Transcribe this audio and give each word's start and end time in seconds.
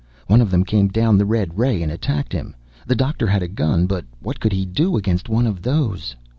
One 0.25 0.41
of 0.41 0.49
them 0.49 0.63
came 0.63 0.87
down 0.87 1.19
the 1.19 1.27
red 1.27 1.59
ray, 1.59 1.83
and 1.83 1.91
attacked 1.91 2.33
him. 2.33 2.55
The 2.87 2.95
doctor 2.95 3.27
had 3.27 3.43
a 3.43 3.47
gun 3.47 3.85
but 3.85 4.03
what 4.19 4.39
could 4.39 4.51
he 4.51 4.65
do 4.65 4.97
against 4.97 5.29
one 5.29 5.45
of 5.45 5.61
those?" 5.61 6.15